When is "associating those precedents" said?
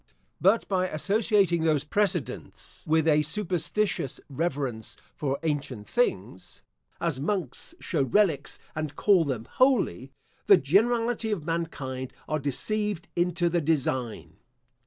0.87-2.81